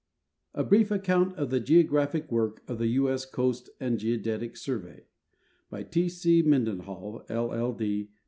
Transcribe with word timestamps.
A 0.55 0.63
BRIEF 0.63 0.89
ACCOUNT 0.89 1.35
OF 1.35 1.51
THE 1.51 1.59
GEOGRAPHIC 1.59 2.31
WORK 2.31 2.63
OF 2.67 2.79
THE 2.79 2.87
U. 2.87 3.07
S. 3.11 3.23
COAST 3.27 3.69
AND 3.79 3.99
GEODETIC 3.99 4.57
SURVEY* 4.57 5.05
By 5.69 5.83
T. 5.83 6.09
C. 6.09 6.41
MendeiXHAll, 6.41 7.29
LL. 7.29 8.07